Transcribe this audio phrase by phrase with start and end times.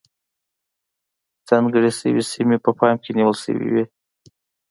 [1.47, 3.83] ځانګړې شوې سیمې په پام کې نیول شوې وې.